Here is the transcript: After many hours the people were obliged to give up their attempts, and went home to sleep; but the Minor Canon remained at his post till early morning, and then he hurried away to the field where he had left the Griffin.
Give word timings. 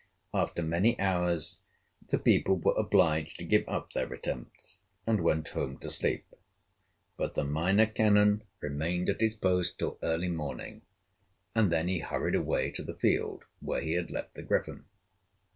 After 0.33 0.63
many 0.63 0.99
hours 0.99 1.59
the 2.09 2.17
people 2.17 2.55
were 2.57 2.73
obliged 2.75 3.37
to 3.37 3.45
give 3.45 3.69
up 3.69 3.93
their 3.93 4.11
attempts, 4.11 4.79
and 5.05 5.21
went 5.21 5.49
home 5.49 5.77
to 5.77 5.91
sleep; 5.91 6.25
but 7.17 7.35
the 7.35 7.43
Minor 7.43 7.85
Canon 7.85 8.41
remained 8.61 9.09
at 9.09 9.21
his 9.21 9.35
post 9.35 9.77
till 9.77 9.99
early 10.01 10.29
morning, 10.29 10.81
and 11.53 11.71
then 11.71 11.87
he 11.87 11.99
hurried 11.99 12.33
away 12.33 12.71
to 12.71 12.81
the 12.83 12.95
field 12.95 13.43
where 13.59 13.81
he 13.81 13.93
had 13.93 14.09
left 14.09 14.33
the 14.33 14.41
Griffin. 14.41 14.85